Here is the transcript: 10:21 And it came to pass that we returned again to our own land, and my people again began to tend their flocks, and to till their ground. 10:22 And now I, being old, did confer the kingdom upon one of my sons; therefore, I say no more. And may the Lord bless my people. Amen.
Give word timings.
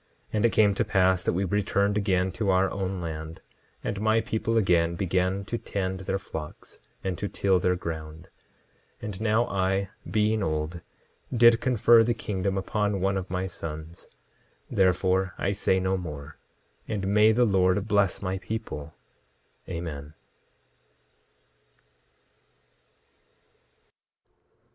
10:21 0.29 0.29
And 0.33 0.45
it 0.45 0.49
came 0.49 0.73
to 0.73 0.83
pass 0.83 1.21
that 1.21 1.33
we 1.33 1.43
returned 1.43 1.95
again 1.95 2.31
to 2.31 2.49
our 2.49 2.71
own 2.71 3.01
land, 3.01 3.39
and 3.83 4.01
my 4.01 4.19
people 4.19 4.57
again 4.57 4.95
began 4.95 5.45
to 5.45 5.59
tend 5.59 5.99
their 5.99 6.17
flocks, 6.17 6.79
and 7.03 7.19
to 7.19 7.27
till 7.27 7.59
their 7.59 7.75
ground. 7.75 8.23
10:22 9.03 9.03
And 9.03 9.21
now 9.21 9.45
I, 9.45 9.89
being 10.09 10.41
old, 10.41 10.81
did 11.31 11.61
confer 11.61 12.03
the 12.03 12.15
kingdom 12.15 12.57
upon 12.57 12.99
one 12.99 13.15
of 13.15 13.29
my 13.29 13.45
sons; 13.45 14.07
therefore, 14.71 15.35
I 15.37 15.51
say 15.51 15.79
no 15.79 15.97
more. 15.97 16.39
And 16.87 17.07
may 17.09 17.31
the 17.31 17.45
Lord 17.45 17.87
bless 17.87 18.23
my 18.23 18.39
people. 18.39 18.95
Amen. 19.69 20.15